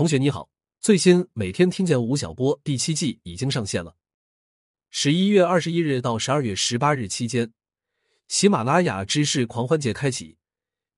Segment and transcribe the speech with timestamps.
[0.00, 0.48] 同学你好，
[0.80, 3.94] 最新每天听见吴晓波第七季已经上线了。
[4.88, 7.52] 十一月二十一日到十二月十八日期间，
[8.26, 10.38] 喜马拉雅知识狂欢节开启，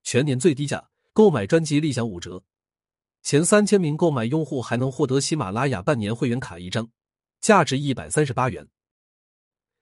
[0.04, 2.44] 全年最低价购买专辑立享五折，
[3.24, 6.88] 前三千名购买用户还能获得喜马拉雅半年会员卡一张，
[7.40, 8.68] 价值一百三十八元。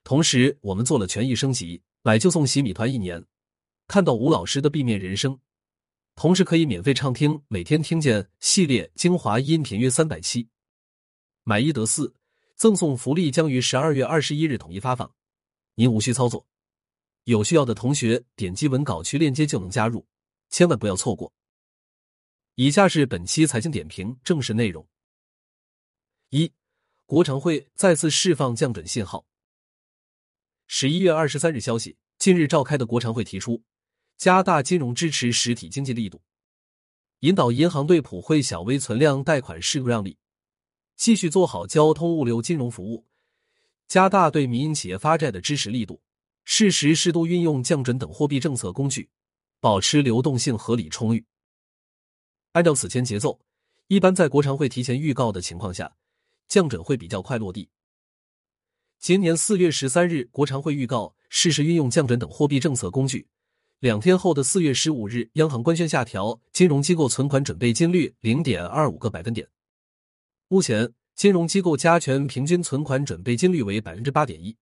[0.03, 3.23] 同时，我们做了权益升级，买就送喜米团一年。
[3.87, 5.39] 看到吴老师的 B 面人生。
[6.21, 10.47] 同时可以免费畅听每天听见系列精华音频约三百期，
[11.45, 12.15] 买一得四，
[12.57, 15.11] 赠送福利将于十二月二十一日统一发放，
[15.77, 16.47] 您无需操作。
[17.25, 20.07] 有需要的同学点击文稿区链接就能加入，
[20.51, 21.33] 千万不要错过。
[22.55, 24.87] 以下是本期财经点评正式内容：
[26.29, 26.53] 一，
[27.07, 29.25] 国常会再次释放降准信号。
[30.67, 33.65] 十一月二十三日消息，近日召开的国常会提出。
[34.21, 36.21] 加大金融支持实体经济力度，
[37.21, 40.19] 引导银行对普惠小微存量贷款适度让利，
[40.95, 43.07] 继续做好交通物流金融服务，
[43.89, 46.03] 加大对民营企业发债的支持力度，
[46.45, 49.09] 适时适度运用降准等货币政策工具，
[49.59, 51.25] 保持流动性合理充裕。
[52.53, 53.41] 按照此前节奏，
[53.87, 55.97] 一般在国常会提前预告的情况下，
[56.47, 57.71] 降准会比较快落地。
[58.99, 63.27] 今年四月十三日，国常会预告适时运用降准等货币政策工具。
[63.81, 69.49] 两天后的四月十五日，央行官宣下调金融机构存款准备金率零点二五个百分点。
[70.49, 74.55] 目前，金融机构加权平均存款准备金率为百分之八点一。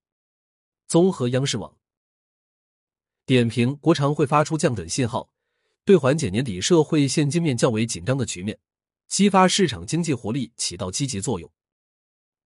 [0.87, 1.77] 综合央视网
[3.27, 5.33] 点评，国常会发出降准信号，
[5.85, 8.57] 对缓解年底社会现金面较为紧张的局面，
[9.09, 11.51] 激发市场经济活力起到积极作用。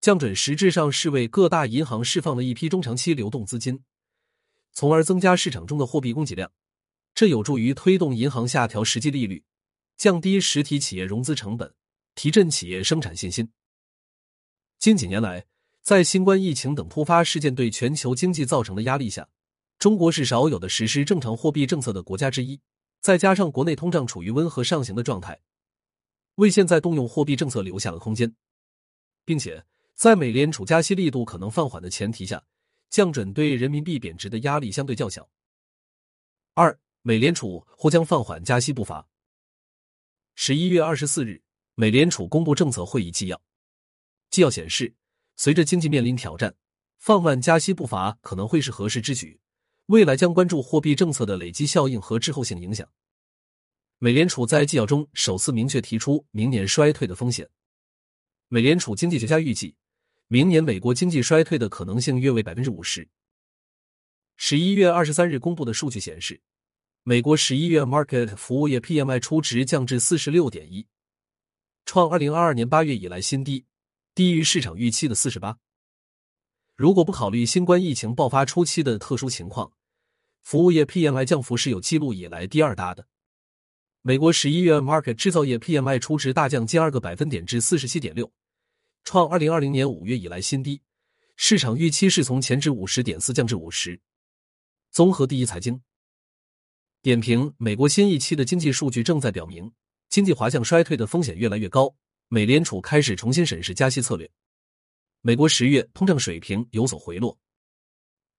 [0.00, 3.82] 降准实质上是为各大银行释放了一批中长期流动资金，
[4.72, 6.50] 从而增加市场中的货币供给量。
[7.14, 9.44] 这有助于推动银行下调实际利率，
[9.96, 11.74] 降低实体企业融资成本，
[12.14, 13.52] 提振企业生产信心。
[14.78, 15.46] 近几年来，
[15.82, 19.28] 在新冠疫情等突发事件对全球经济造成的压力下，
[19.78, 22.60] 中国是少有的实施正常货币政策的国家之一。
[23.00, 25.40] 再加上国内通胀处于温和上行的状态，
[26.36, 28.34] 为现在动用货币政策留下了空间，
[29.24, 32.44] 并且在美联储加息力度可能放缓的前提下，
[32.90, 35.28] 降准对人民币贬值的压力相对较小。
[36.54, 36.78] 二。
[37.04, 39.08] 美联储或将放缓加息步伐。
[40.36, 41.42] 十一月二十四日，
[41.74, 43.42] 美联储公布政策会议纪要。
[44.30, 44.94] 纪要显示，
[45.34, 46.54] 随着经济面临挑战，
[46.98, 49.40] 放慢加息步伐可能会是合适之举。
[49.86, 52.88] 未来将关注货币政策的累积效应和滞后性影响。
[53.98, 57.50] 美联储在纪要中首次明确提出明年衰退的风险。
[58.46, 59.74] 美联储经济学家预计，
[60.28, 63.08] 明年美国经济衰退的可能性约为百分之五十。
[64.36, 66.40] 十一月二十三日公布的数据显示。
[67.04, 70.86] 美国十一月 market 服务业 PMI 初值降至四十六点一，
[71.84, 73.64] 创二零二二年八月以来新低，
[74.14, 75.58] 低于市场预期的四十八。
[76.76, 79.72] 如果不考虑新冠疫情爆发初期的特殊情况，
[80.44, 83.08] 服务业 PMI 降幅是有记录以来第二大的。
[84.02, 88.30] 美国十一月 market 制造业 PMI 初值大降近二个百分点至四十七点六，
[89.02, 90.80] 创二零二零年五月以来新低，
[91.34, 94.00] 市场预期是从前值五十点四降至五十。
[94.92, 95.82] 综合第一财经。
[97.02, 99.72] 点评：美国新一期的经济数据正在表明，
[100.08, 101.92] 经济滑向衰退的风险越来越高。
[102.28, 104.30] 美联储开始重新审视加息策略。
[105.20, 107.36] 美国十月通胀水平有所回落。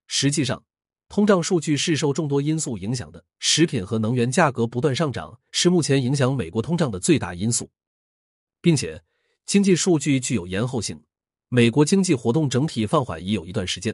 [0.08, 0.64] 实际上，
[1.10, 7.70] 通胀数据是受众多因素影响的，食品和能源价格不断上涨是目前影响美国通胀的最大因素，
[8.62, 9.04] 并且
[9.46, 11.04] 经济数据具有延后性。
[11.50, 13.94] 美国经济活动整体放缓已有一段时间。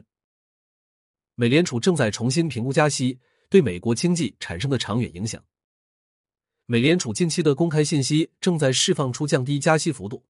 [1.34, 3.18] 美联储正在重新评估加息。
[3.50, 5.44] 对美国经济产生的长远影响。
[6.66, 10.24] 美联储近期的公开信息正在释放出降低加息幅度、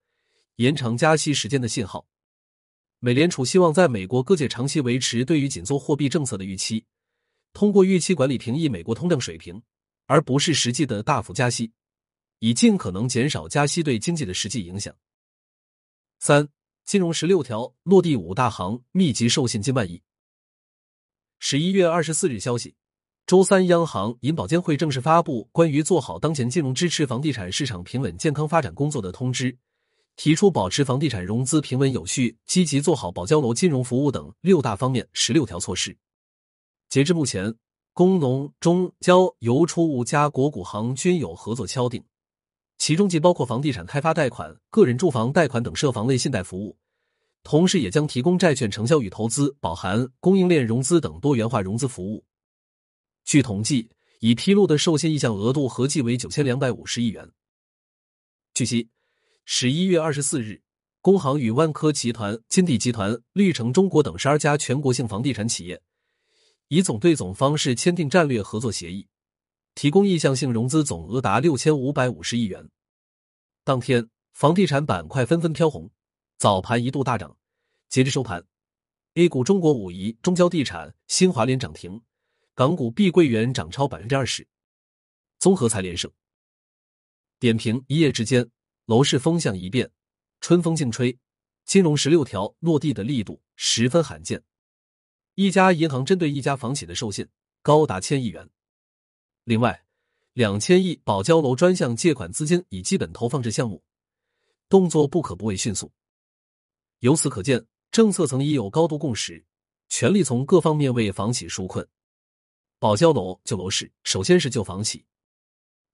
[0.56, 2.08] 延长加息时间的信号。
[2.98, 6.86] 美联储希望在美国各界长期维持对于紧缩货币政策的预期，
[7.52, 9.62] 通过预期管理平抑美国通胀水平，
[10.06, 11.72] 而不是实际的大幅加息，
[12.38, 14.96] 以尽可能减少加息对经济的实际影响。
[16.20, 16.48] 三、
[16.86, 20.00] 金融十六条落地，五大行密集授信近万亿。
[21.38, 22.74] 十一月二十四日消息。
[23.30, 29.56] 周三，央行银保监会正式发布关于做好当前金融支持房地产市场平稳健康发展工作的通知，
[30.16, 35.96] 提出保持房地产融资平稳有序、积极做好保交楼金融服务等六大方面十六条措施。
[36.88, 37.54] 截至目前，
[37.94, 42.02] 工农中交邮储五家国股行均有合作敲定，
[42.78, 46.76] 其中既包括房地产开发贷款、个人住房贷款等涉房类信贷服务，
[47.44, 52.24] 同时也将提供债券承销与投资、保函供应链融资等多元化融资服务。
[53.30, 53.88] 据统计，
[54.18, 57.30] 已披露的授信意向额度合计为九千两百五十亿元。
[58.54, 58.90] 据悉，
[59.44, 60.62] 十一月二十四日，
[61.00, 65.80] 工行与万科集团、金地集团、绿城中国等十二家全国性房地产企业
[66.66, 69.06] 以总对总方式签订战略合作协议，
[69.76, 72.68] 提供意向性融资总额达六千五百五十亿元。
[73.62, 75.88] 当天，房地产板块纷纷飘红，
[76.36, 77.36] 早盘一度大涨。
[77.88, 78.44] 截至收盘
[79.14, 82.02] ，A 股中国武夷、中交地产、新华联涨停，
[82.60, 84.46] 港股碧桂园涨超百分之二十，
[85.38, 86.12] 综合才连胜。
[87.38, 88.46] 点评：一夜之间，
[88.84, 89.90] 楼市风向一变，
[90.42, 91.18] 春风劲吹，
[91.64, 94.44] 金融十六条落地的力度十分罕见。
[95.36, 97.26] 一家银行针对一家房企的授信
[97.62, 98.46] 高达千亿元，
[99.44, 99.82] 另外，
[100.34, 103.82] 两千亿保交楼专项借款资金已基本投放至项目，
[104.68, 105.90] 动作不可不谓迅速。
[106.98, 107.66] 由此可见。
[107.90, 109.42] 政策层已有高度共识，
[109.88, 111.88] 全力从各方面为房企纾困。
[112.80, 115.04] 保交楼救楼市，首先是救房企。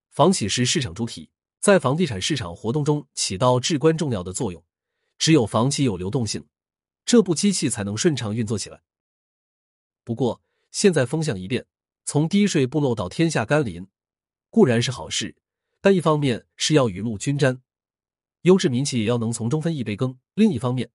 [0.08, 1.28] 房企是市场主体，
[1.58, 4.64] 在房地产市场活动中起到至关重要的作用。
[5.18, 6.46] 只有房企有流动性，
[7.04, 8.82] 这部机器才能顺畅运作起来。
[10.04, 10.40] 不过，
[10.70, 11.66] 现在风向一变，
[12.04, 13.88] 从低税部落到天下甘霖，
[14.48, 15.34] 固然是好事，
[15.80, 17.60] 但一方面是要雨露均沾，
[18.42, 20.88] 优质民企也要能从中分一杯羹；另一方面，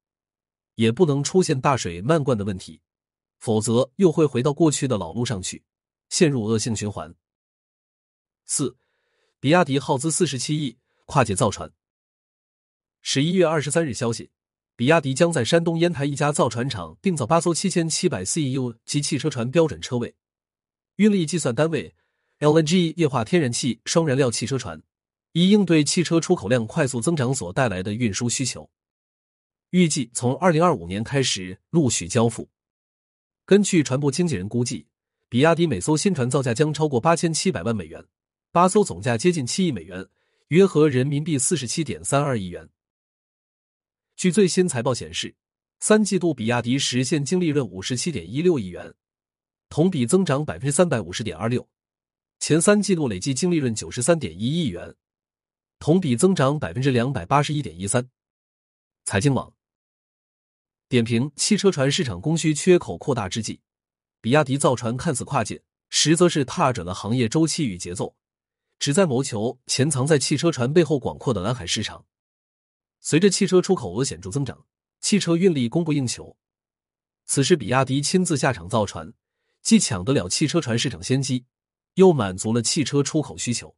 [0.76, 2.80] 也不能出现大水漫灌的问题，
[3.40, 5.66] 否则又会回到过去的老路上去，
[6.12, 7.16] 陷入恶性循环。
[8.46, 8.78] 四，
[9.40, 11.72] 比亚迪耗资四十七亿跨界造船。
[13.02, 14.30] 十一月二十三日消息，
[14.76, 20.14] 比亚迪将在山东烟台一家造船厂定造八艘七千七百 CEU 及汽车船标准车位，
[20.98, 21.96] 运力计算单位
[22.40, 24.84] LNG 液化天然气双燃料汽车船，
[25.32, 28.70] 以应对汽车出口量快速增长所带来的运输需求。
[29.70, 32.50] 预计从二零二五年开始陆续交付。
[33.46, 34.86] 根据船舶经纪人估计，
[35.32, 38.06] 比亚迪每艘新船造价将超过八千七百万美元，
[38.52, 40.06] 八艘总价接近七亿美元，
[40.50, 42.68] 约合人民币四十七点三二亿元。
[44.18, 45.34] 据最新财报显示，
[45.80, 48.94] 三季度比亚迪实现净利润五十七点一六亿元，
[49.70, 51.66] 同比增长百分之三百五十点二六，
[52.40, 54.94] 前三季度累计净利润九十三点一亿元，
[55.80, 58.06] 同比增长百分之两百八十一点一三。
[59.06, 59.54] 财经网。
[60.90, 63.62] 点评：汽车船市场供需缺口扩大之际，
[64.22, 68.16] 比亚迪造船看似跨界，实则是踏准了行业周期与节奏，
[68.78, 72.06] 旨在谋求潜藏在汽车船背后广阔的蓝海市场。
[73.00, 74.64] 随着汽车出口额显著增长，
[75.00, 76.38] 汽车运力供不应求，
[77.26, 79.12] 此时比亚迪亲自下场造船，
[79.64, 81.46] 既抢得了汽车船市场先机，
[81.96, 83.76] 又满足了汽车出口需求。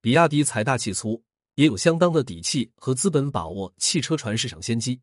[0.00, 1.22] 比亚迪财大气粗，
[1.54, 5.00] 也有相当的底气和资本把握汽车船市场先机。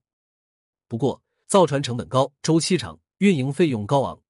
[0.89, 4.21] 不过，造船成本高，周期长，运营费用高昂，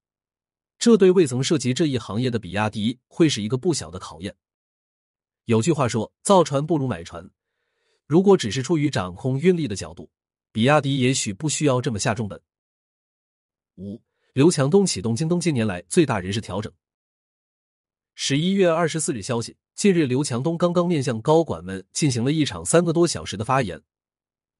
[0.76, 4.34] 这对未曾涉及这一行业的比亚迪会是一个不小的考验。
[5.44, 7.30] 有句话说：“造船不如买船。”
[8.08, 10.10] 如果只是出于掌控运力的角度，
[10.50, 12.40] 比亚迪也许不需要这么下重本。
[13.76, 14.02] 五，
[14.32, 16.72] 刘强东启动京东近年来最大人事调整。
[18.16, 23.80] 十一月二十四日消息，近日刘强东刚刚面向高管们进行了一场三个多小时的发言，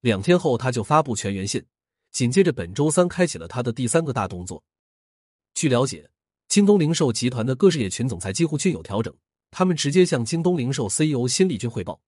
[0.00, 1.66] 两天后他就发布全员信。
[2.10, 4.62] 紧接着，本周三开启了他的第三个大动作。
[5.54, 6.10] 据了解，
[6.48, 9.14] 京东零售集团的各事业群总裁几乎均有调整，
[9.50, 12.00] 他们直接向京东零售 CEO 辛立军汇报。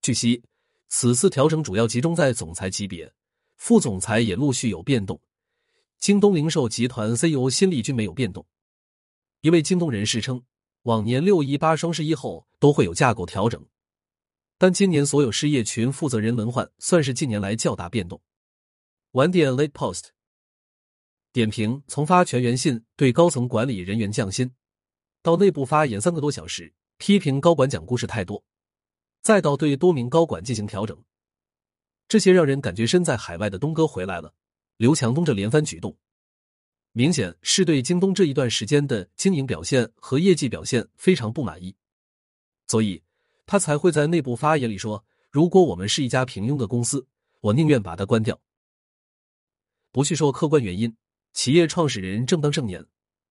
[0.00, 0.42] 据悉，
[0.88, 3.12] 此次调整主要集中在总裁级别，
[3.56, 5.20] 副总裁也陆续有变动。
[5.98, 8.46] 京东零售集团 CEO 辛立军没有变动。
[9.42, 10.42] 一位京东人士称，
[10.82, 13.62] 往年六一八、双十一后都会有架构调整，
[14.56, 18.20] 但今年所有事业群负责人轮换，算是近年来较大变动。
[19.12, 20.08] 晚点 late post
[21.32, 24.50] 点评：从发全员信对高层管理人员降薪，
[25.22, 28.44] 到内部发言三个多小时批评高管讲故事太多，
[29.22, 31.02] 再到对多名高管进行调整，
[32.06, 34.34] 这些让人感觉身在海外的东哥回来了。
[34.76, 35.96] 刘强东这连番举动，
[36.92, 41.74] 明显是对京东这一段时间的经营表现和业绩表现非常不满意，
[42.66, 43.02] 所以
[43.46, 47.06] 他才会在内部发言里说：“如果我们是一家平庸的公司，
[47.40, 48.38] 我宁愿把它关掉。”
[49.90, 50.96] 不去说客观原因，
[51.32, 52.86] 企业创始人正当盛年，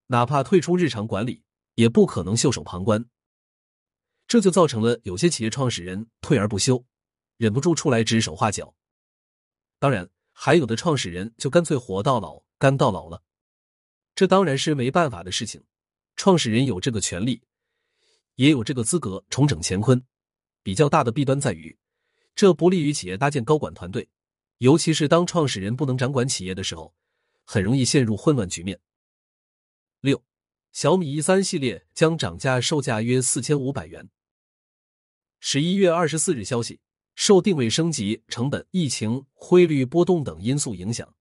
[0.08, 1.44] 哪怕退出日常管理，
[1.76, 3.06] 也不可能袖手旁观。
[4.28, 6.84] 这就造成了有些企业创始人退而不休，
[7.38, 8.76] 忍不住出来指手画脚。
[9.80, 13.24] 当然，还有的创始人就干脆活到老，干到老了。
[14.16, 15.64] 这当然是没办法的事情，
[16.16, 17.44] 创始人有这个权利，
[18.36, 20.04] 也有这个资格重整乾坤。
[20.64, 21.78] 比较大的弊端在于，
[22.36, 24.10] 这不利于企业搭建高管团队。
[24.60, 26.94] 尤其是当创始人不能掌管企业的时候，
[27.44, 28.80] 很容易陷入混乱局面。
[30.02, 30.24] 六，
[30.72, 34.10] 小米 E 三系列将涨价，售价约四千五百元。
[35.40, 36.80] 十一月二十四日消息，
[37.14, 41.14] 受定位升级、成本、疫情、汇率波动等因素影响，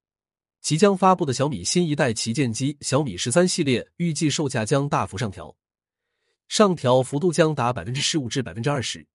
[0.63, 5.55] 即将发布的小米新一代旗舰机小米十三系列预计售价将大幅上调，
[6.49, 9.07] 上调幅度将达百分之十五至百分之二十。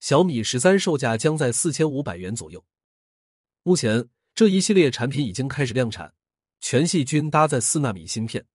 [0.00, 2.62] 小米十三售价将在四千五百元左右。
[3.62, 6.14] 目前这一系列产品已经开始量产，
[6.60, 8.46] 全系均搭载四纳米芯片。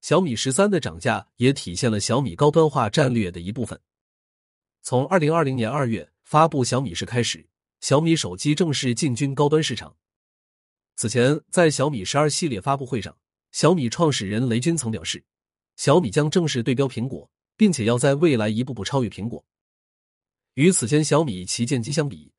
[0.00, 3.80] 小米十三的涨价也体现了小米高端化战略的一部分。
[4.82, 6.08] 从二零二零年二月。
[6.24, 7.46] 发布小米十开始，
[7.80, 9.94] 小米手机正式进军高端市场。
[10.96, 13.14] 此前，在小米十二系列发布会上，
[13.50, 15.22] 小米创始人雷军曾表示，
[15.76, 19.44] 小米将正式对标苹果，并且要在未来一步步超越苹果。
[20.54, 22.32] 与此前小米旗舰机相比，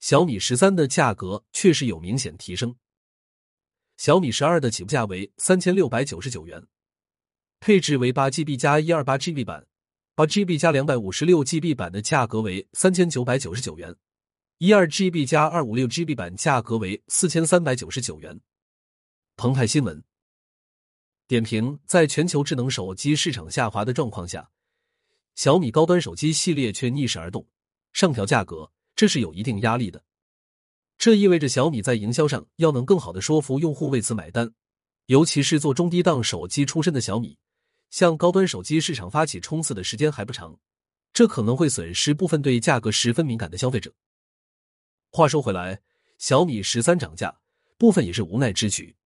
[0.00, 2.76] 小米十三的价格确实有明显提升。
[3.96, 6.66] 小米十二的起步价为三千六百九十九元，
[7.60, 9.66] 配置为八 GB 加一二八 GB 版。
[10.14, 13.94] 八 GB 加两百五十六 GB 版的价格为三千九百九十九元，
[14.58, 18.40] 一二 GB 加二五六 GB 版价格为四千三百九十九元。
[19.36, 20.02] 澎湃新闻
[21.28, 24.50] 点评：在全球智能手机市场下滑的状况下，
[25.36, 27.46] 小米高端手机系列却逆势而动，
[27.92, 30.02] 上调价格，这是有一定压力的。
[30.96, 34.52] 这意味着小米在营销上要能更好的说服用户为此买单，
[35.06, 37.38] 尤其是做中低档手机出身的小米。
[37.90, 40.58] 向高端手机市场发起冲刺的时间还不长，
[41.12, 43.94] 这可能会损失部分对价格十分敏感的消费者。
[45.12, 45.80] 话说回来，
[46.18, 47.38] 小米十三涨价，
[47.78, 48.96] 部分也是无奈之举。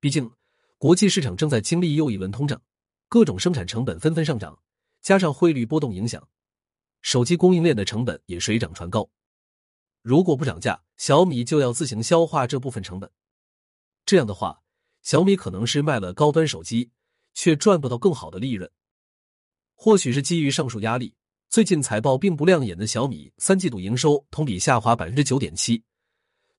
[0.00, 0.32] 毕竟，
[0.78, 2.62] 国际市场正在经历又一轮通胀，
[3.10, 4.58] 各种生产成本纷纷上涨，
[5.02, 6.26] 加上汇率波动影响，
[7.02, 9.10] 手机供应链的成本也水涨船高。
[10.00, 13.10] 如果不涨价，小米就要自行消化这部分成本。
[14.06, 14.62] 这样的话，
[15.02, 16.90] 小米可能是卖了高端手机。
[17.34, 18.70] 却赚不到更好的利润，
[19.74, 21.14] 或许是基于上述压力，
[21.48, 25.82] 最近财报并不亮眼的小米三季度营收同比下滑百分之九点七，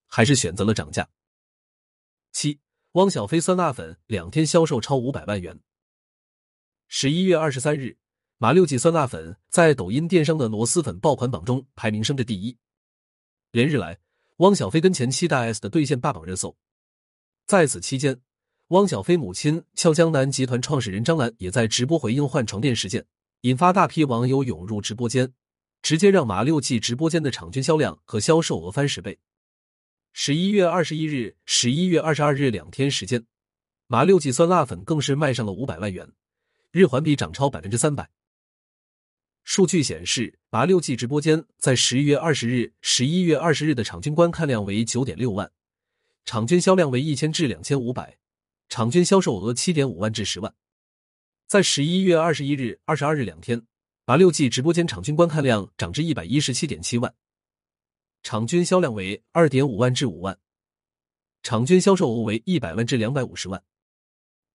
[0.08, 1.08] 还是选择了涨价。
[2.32, 2.60] 七，
[2.94, 5.60] 汪小菲酸辣粉两天销售超五百万元。
[6.88, 7.96] 十一月二十三日，
[8.44, 12.58] 马六记酸辣粉在抖音电商的螺蛳粉爆款榜中排名升至第一，
[13.52, 13.98] 连日来，
[14.40, 16.54] 汪小菲跟前妻大 S 的兑现霸榜热搜。
[17.48, 18.20] 在此期间。
[18.68, 23.06] 汪小菲母亲俏江南集团创始人张兰也在直播回应换床垫事件，
[23.44, 25.32] 引发大批网友涌入直播间，
[25.82, 29.18] 直接让马六记直播间的场均销量和销售额翻十倍。
[30.12, 33.26] 十一月二十一日、十一月二十二日两天时间，
[33.88, 36.12] 马六记酸辣粉更是卖上了五百万元，
[36.72, 38.10] 日环比涨超百分之三百。
[39.44, 45.52] 数据显示，马六记直播间在十一月二十日、十一月二十日的场均观看量为九点六万，
[46.24, 48.18] 场均销量为一千至两千五百。
[48.70, 50.56] 场均销售额七点五万至十万，
[51.46, 53.68] 在十一月二十一日、二十二日两天，
[54.06, 57.14] 马六记直播间场均观看量涨至一百一十七点七万，
[58.24, 60.40] 场均销量为二点五万至五万，
[61.44, 63.62] 场均销售额为一百万至两百五十万。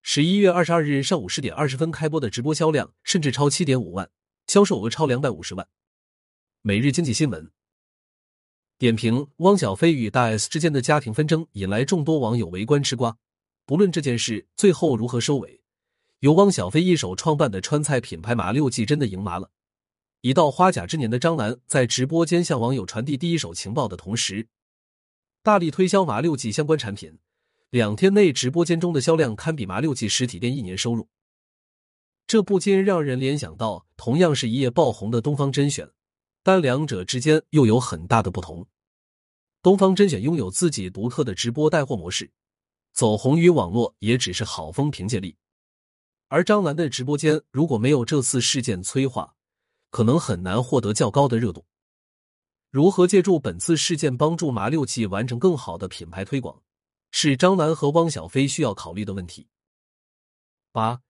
[0.02, 4.10] 十一月二十二日上午十点二十分开播的直播销量甚至超七点五万，
[4.48, 5.68] 销售额超两百五十万。
[6.62, 7.50] 每日经济新闻
[8.78, 13.18] 点评：汪小菲与大 S 之间的家庭纷争引来众多网友围观吃瓜。
[13.66, 15.60] 不论这件事最后如何收尾，
[16.20, 19.50] 由汪小菲一手创办的川菜品牌麻六记真的赢麻了。
[20.22, 24.48] 已到花甲之年的张兰在直播间向网友传递第一手情报的同时，
[25.42, 27.18] 大力推销麻六记相关产品。
[27.68, 31.06] 两天内直播间中的销量堪比麻六记实体店一年收入，
[32.28, 35.90] 这不禁让人联想到同样是一夜爆红的东方甄选，
[36.42, 38.68] 但两者之间又有很大的不同。
[39.62, 42.30] 东方甄选拥有自己独特的直播带货模式。
[42.92, 45.36] 走红于网络也只是好风凭借力，
[46.26, 49.34] 而张兰的直播间如果没有这次事件催化，
[49.90, 51.64] 可能很难获得较高的热度。
[52.70, 56.60] 如何借助本次事件帮助麻六记完成更好的品牌推广，
[57.10, 59.46] 是张兰和汪小菲需要考虑的问题。
[60.72, 61.00] 八，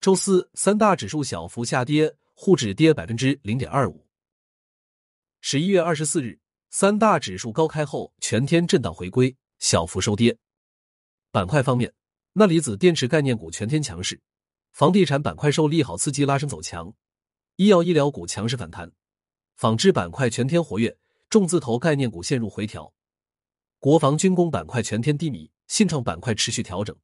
[0.00, 4.06] 周四三大指数小幅下跌，沪指跌百分之零点二五。
[5.40, 6.38] 十一月二十四日，
[6.70, 10.38] 三大指数高开后全天震荡回归，小幅收跌。
[11.32, 11.92] 板块方面，
[12.34, 14.20] 钠离子电池概念股全天强势，
[14.70, 16.94] 房地产板块受利好刺激拉升走强，
[17.56, 18.92] 医药医疗股强势反弹，
[19.56, 20.96] 纺织板块全天活跃，
[21.28, 22.94] 重字头概念股陷入回调，
[23.80, 26.96] 国防军工板块全天低迷，信创板块持续调整。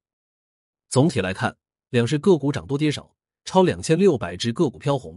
[0.89, 1.57] 总体来看，
[1.95, 5.17] 两市个股涨多跌少，超两千六百只个股飘红。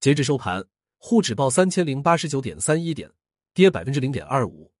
[0.00, 0.64] 截至收盘，
[0.96, 3.12] 沪指报三千零八十九点三一点，
[3.52, 4.72] 跌百分之零点二五，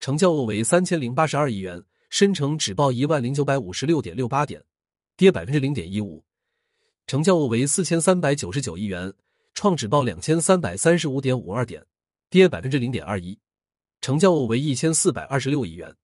[0.00, 1.84] 成交额为三千零八十二亿元。
[2.08, 4.64] 深成指报一万零九百五十六点六八点，
[5.14, 6.24] 跌百分之零点一五，
[7.06, 9.12] 成交额为四千三百九十九亿元。
[9.52, 11.84] 创指报两千三百三十五点五二点，
[12.30, 13.38] 跌百分之零点二一，
[14.00, 15.94] 成交额为一千四百二十六亿元。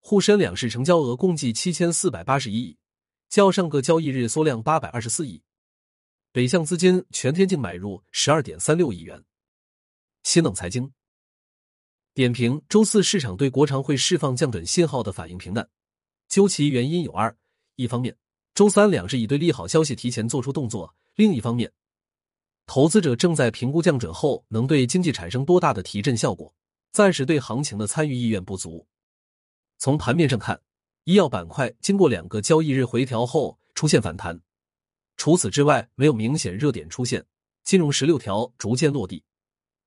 [0.00, 2.76] 沪深两市成交额共计七千四百八十一亿，
[3.34, 5.42] 较上个交易日缩量八百二十四亿。
[6.30, 9.24] 北向资金全天净买入十二点三六亿元。
[10.22, 10.92] 新冷财经
[12.14, 15.68] 点评：周四市场对国常会释放降准信号的反应平淡，
[16.28, 17.36] 究其原因有二：
[17.74, 18.16] 一方面，
[18.54, 20.86] 周三两市已对利好消息提前做出动作；
[21.16, 21.72] 另一方面，
[22.66, 26.54] 投资者正在评估降准后能对经济产生多大的提振效果，
[26.92, 28.86] 暂时对行情的参与意愿不足。
[29.78, 30.60] 从盘面上看，
[31.04, 34.40] 医药板块经过两个交易日回调后出现反弹。
[35.18, 37.26] 除此之外，没有明显热点出现，
[37.62, 39.22] 金融十六条逐渐落地，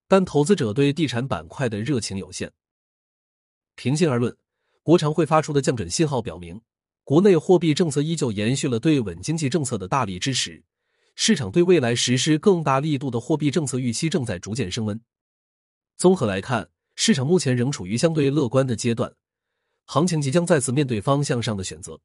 [0.07, 2.51] 但投资者对地产板块的热情有限。
[3.73, 4.37] 平心而论，
[4.83, 6.61] 国常会发出的降准信号表明，
[7.03, 10.63] 国内货币政策依旧延续了对稳经济政策的大力支持，
[11.15, 15.01] 市场对未来实施更大力度的货币政策预期正在逐渐升温。
[15.95, 19.15] 综合来看，市场目前仍处于相对乐观的阶段，
[19.87, 21.97] 行情即将再次面对方向上的选择。